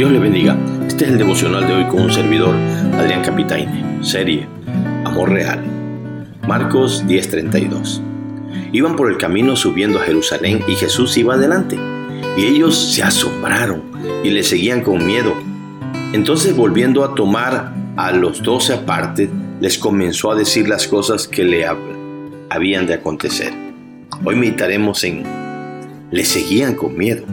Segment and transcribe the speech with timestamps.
[0.00, 0.56] Dios le bendiga.
[0.88, 2.54] Este es el devocional de hoy con un servidor,
[2.94, 4.02] Adrián Capitaine.
[4.02, 4.48] Serie
[5.04, 5.62] Amor Real.
[6.48, 8.00] Marcos 10:32.
[8.72, 11.78] Iban por el camino subiendo a Jerusalén y Jesús iba adelante.
[12.38, 13.82] Y ellos se asombraron
[14.24, 15.34] y le seguían con miedo.
[16.14, 19.28] Entonces volviendo a tomar a los doce aparte,
[19.60, 21.66] les comenzó a decir las cosas que le
[22.48, 23.52] habían de acontecer.
[24.24, 25.24] Hoy meditaremos en
[26.10, 27.26] le seguían con miedo.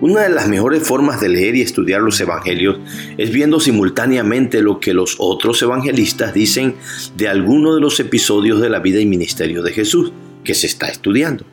[0.00, 2.78] Una de las mejores formas de leer y estudiar los evangelios
[3.18, 6.76] es viendo simultáneamente lo que los otros evangelistas dicen
[7.18, 10.10] de alguno de los episodios de la vida y ministerio de Jesús
[10.42, 11.44] que se está estudiando.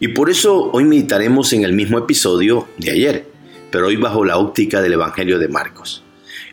[0.00, 3.26] Y por eso hoy meditaremos en el mismo episodio de ayer,
[3.70, 6.02] pero hoy bajo la óptica del Evangelio de Marcos.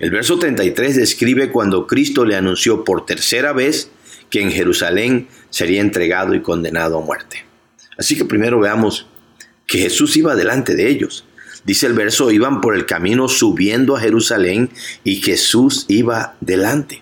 [0.02, 3.90] El verso 33 describe cuando Cristo le anunció por tercera vez
[4.30, 7.46] que en Jerusalén sería entregado y condenado a muerte.
[7.98, 9.08] Así que primero veamos
[9.74, 11.26] que Jesús iba delante de ellos.
[11.66, 14.70] Dice el verso, iban por el camino subiendo a Jerusalén
[15.04, 17.02] y Jesús iba delante.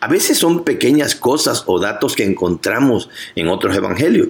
[0.00, 4.28] A veces son pequeñas cosas o datos que encontramos en otros evangelios,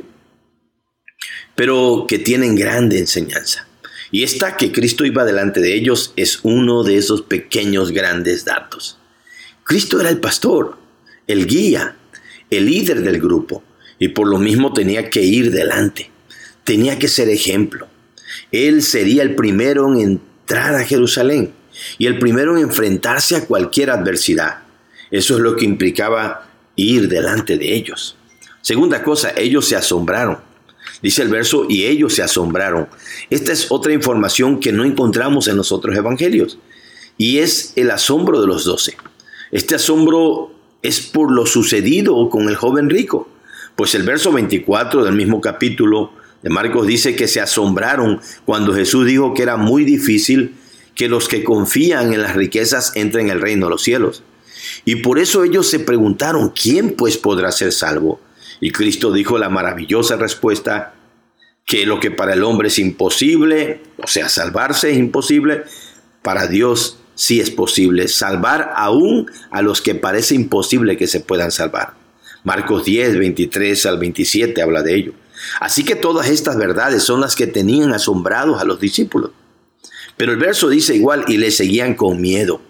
[1.55, 3.69] pero que tienen grande enseñanza.
[4.11, 8.99] Y esta que Cristo iba delante de ellos es uno de esos pequeños grandes datos.
[9.63, 10.79] Cristo era el pastor,
[11.29, 11.95] el guía,
[12.51, 13.63] el líder del grupo,
[14.01, 16.11] y por lo mismo tenía que ir delante
[16.65, 17.89] tenía que ser ejemplo.
[18.51, 21.53] Él sería el primero en entrar a Jerusalén
[21.99, 24.61] y el primero en enfrentarse a cualquier adversidad.
[25.11, 28.17] Eso es lo que implicaba ir delante de ellos.
[28.63, 30.39] Segunda cosa, ellos se asombraron.
[31.03, 32.89] Dice el verso, y ellos se asombraron.
[33.29, 36.59] Esta es otra información que no encontramos en los otros evangelios.
[37.19, 38.97] Y es el asombro de los doce.
[39.51, 43.29] Este asombro es por lo sucedido con el joven rico.
[43.77, 46.13] Pues el verso 24 del mismo capítulo
[46.51, 50.57] Marcos dice que se asombraron cuando Jesús dijo que era muy difícil
[50.95, 54.23] que los que confían en las riquezas entren en el reino de los cielos.
[54.85, 58.21] Y por eso ellos se preguntaron, ¿quién pues podrá ser salvo?
[58.61, 60.95] Y Cristo dijo la maravillosa respuesta,
[61.65, 65.63] que lo que para el hombre es imposible, o sea, salvarse es imposible,
[66.23, 71.53] para Dios sí es posible, salvar aún a los que parece imposible que se puedan
[71.53, 71.95] salvar.
[72.45, 75.13] Marcos 10, 23 al 27 habla de ello.
[75.61, 79.31] Así que todas estas verdades son las que tenían asombrados a los discípulos.
[80.17, 82.61] Pero el verso dice igual y le seguían con miedo.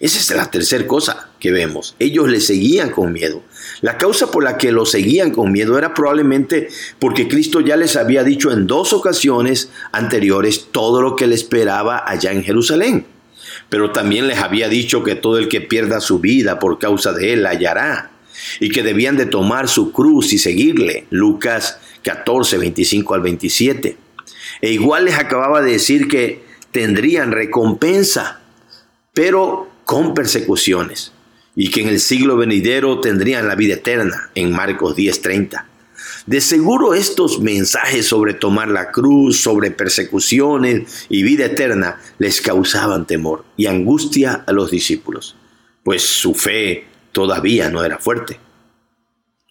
[0.00, 1.96] Esa es la tercera cosa que vemos.
[1.98, 3.42] Ellos le seguían con miedo.
[3.80, 6.68] La causa por la que lo seguían con miedo era probablemente
[6.98, 12.04] porque Cristo ya les había dicho en dos ocasiones anteriores todo lo que le esperaba
[12.06, 13.06] allá en Jerusalén.
[13.68, 17.32] Pero también les había dicho que todo el que pierda su vida por causa de
[17.32, 18.10] él la hallará
[18.60, 21.06] y que debían de tomar su cruz y seguirle.
[21.10, 23.96] Lucas 14, 25 al 27.
[24.60, 28.40] E igual les acababa de decir que tendrían recompensa,
[29.14, 31.12] pero con persecuciones,
[31.54, 35.66] y que en el siglo venidero tendrían la vida eterna, en Marcos 10:30.
[36.26, 43.06] De seguro estos mensajes sobre tomar la cruz, sobre persecuciones y vida eterna les causaban
[43.06, 45.36] temor y angustia a los discípulos,
[45.82, 46.86] pues su fe
[47.18, 48.38] todavía no era fuerte.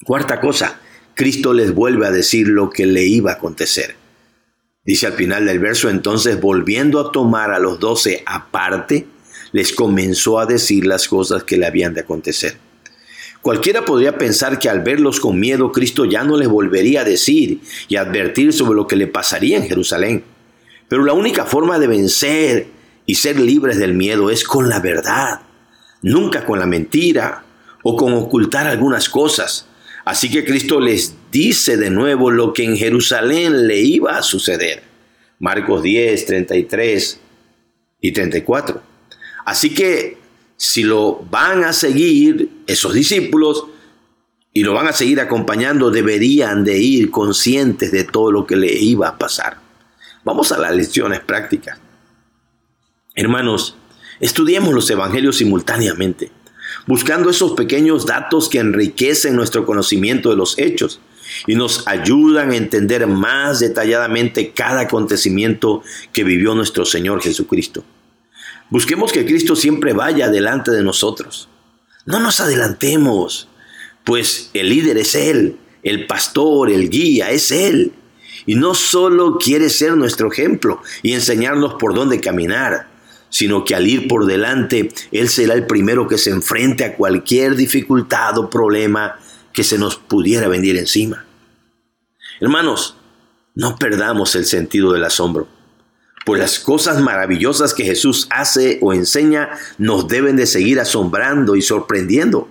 [0.06, 0.80] Cuarta cosa,
[1.16, 3.98] Cristo les vuelve a decir lo que le iba a acontecer.
[4.86, 9.06] Dice al final del verso, entonces volviendo a tomar a los doce aparte,
[9.52, 12.58] les comenzó a decir las cosas que le habían de acontecer.
[13.42, 17.60] Cualquiera podría pensar que al verlos con miedo, Cristo ya no les volvería a decir
[17.90, 20.24] y advertir sobre lo que le pasaría en Jerusalén.
[20.88, 22.68] Pero la única forma de vencer
[23.06, 25.42] y ser libres del miedo es con la verdad,
[26.02, 27.44] nunca con la mentira
[27.90, 29.66] o con ocultar algunas cosas.
[30.04, 34.84] Así que Cristo les dice de nuevo lo que en Jerusalén le iba a suceder.
[35.40, 37.20] Marcos 10, 33
[38.02, 38.82] y 34.
[39.46, 40.18] Así que
[40.58, 43.68] si lo van a seguir esos discípulos
[44.52, 48.74] y lo van a seguir acompañando, deberían de ir conscientes de todo lo que le
[48.74, 49.60] iba a pasar.
[50.26, 51.80] Vamos a las lecciones prácticas.
[53.16, 53.78] Hermanos,
[54.20, 56.32] estudiemos los evangelios simultáneamente
[56.86, 61.00] buscando esos pequeños datos que enriquecen nuestro conocimiento de los hechos
[61.46, 65.84] y nos ayudan a entender más detalladamente cada acontecimiento
[66.14, 67.84] que vivió nuestro Señor Jesucristo.
[68.70, 71.48] Busquemos que Cristo siempre vaya delante de nosotros.
[72.06, 73.48] No nos adelantemos,
[74.04, 77.94] pues el líder es Él, el pastor, el guía es Él.
[78.46, 82.88] Y no solo quiere ser nuestro ejemplo y enseñarnos por dónde caminar,
[83.38, 87.56] sino que al ir por delante, Él será el primero que se enfrente a cualquier
[87.56, 89.20] dificultad o problema
[89.54, 91.24] que se nos pudiera venir encima.
[92.42, 92.98] Hermanos,
[93.54, 95.48] no perdamos el sentido del asombro,
[96.26, 101.62] pues las cosas maravillosas que Jesús hace o enseña nos deben de seguir asombrando y
[101.62, 102.50] sorprendiendo.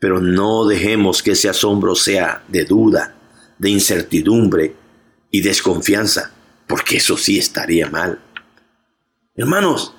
[0.00, 3.14] Pero no dejemos que ese asombro sea de duda,
[3.58, 4.74] de incertidumbre
[5.30, 6.32] y desconfianza,
[6.66, 8.25] porque eso sí estaría mal.
[9.36, 9.94] Hermanos,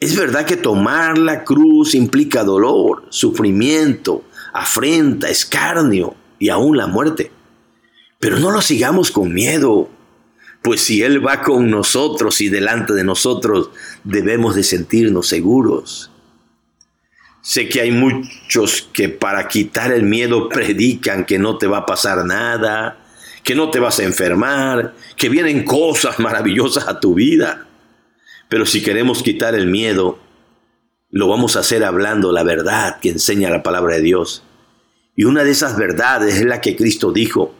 [0.00, 7.30] es verdad que tomar la cruz implica dolor, sufrimiento, afrenta, escarnio y aún la muerte.
[8.18, 9.88] Pero no lo sigamos con miedo,
[10.62, 13.70] pues si Él va con nosotros y delante de nosotros,
[14.02, 16.10] debemos de sentirnos seguros.
[17.42, 21.86] Sé que hay muchos que para quitar el miedo predican que no te va a
[21.86, 23.04] pasar nada,
[23.42, 27.68] que no te vas a enfermar, que vienen cosas maravillosas a tu vida.
[28.48, 30.18] Pero si queremos quitar el miedo,
[31.10, 34.42] lo vamos a hacer hablando la verdad que enseña la palabra de Dios.
[35.16, 37.54] Y una de esas verdades es la que Cristo dijo,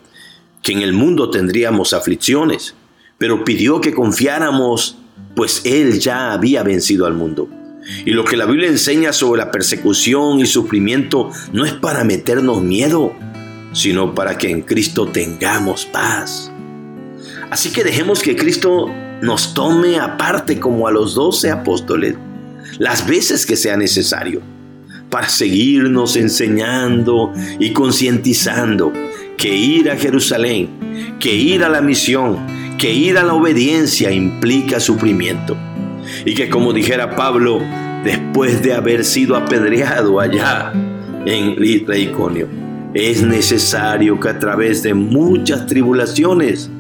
[0.65, 2.75] que en el mundo tendríamos aflicciones,
[3.19, 4.99] pero pidió que confiáramos,
[5.37, 7.49] pues Él ya había vencido al mundo.
[8.07, 12.63] Y lo que la Biblia enseña sobre la persecución y sufrimiento no es para meternos
[12.63, 13.13] miedo,
[13.73, 16.51] sino para que en Cristo tengamos paz.
[17.51, 18.91] Así que dejemos que Cristo
[19.25, 22.15] nos tome aparte como a los doce apóstoles,
[22.79, 24.43] las veces que sea necesario,
[25.09, 28.93] para seguirnos enseñando y concientizando
[29.39, 32.37] que ir a Jerusalén, que ir a la misión,
[32.77, 35.57] que ir a la obediencia implica sufrimiento.
[36.27, 37.63] Y que como dijera Pablo,
[38.05, 40.71] después de haber sido apedreado allá
[41.25, 42.47] en Litra Iconio,
[42.93, 46.71] es necesario que a través de muchas tribulaciones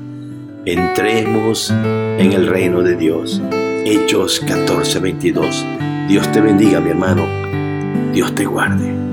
[0.67, 3.41] entremos en el reino de Dios.
[3.85, 5.65] Hechos 14:22.
[6.09, 7.27] Dios te bendiga, mi hermano.
[8.13, 9.04] Dios te guarde.